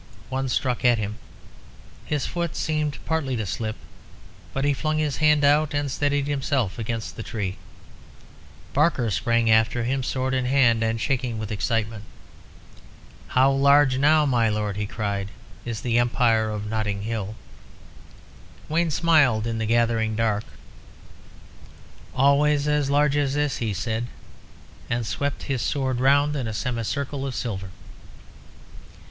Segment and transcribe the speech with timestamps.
[0.29, 1.19] One struck at him.
[2.05, 3.75] His foot seemed partly to slip;
[4.51, 7.57] but he flung his hand out, and steadied himself against the tree.
[8.73, 12.03] Barker sprang after him, sword in hand, and shaking with excitement.
[13.27, 15.29] "How large now, my lord," he cried,
[15.65, 17.35] "is the Empire of Notting Hill?"
[18.69, 20.45] Wayne smiled in the gathering dark.
[22.15, 24.07] "Always as large as this," he said,
[24.89, 27.69] and swept his sword round in a semicircle of silver.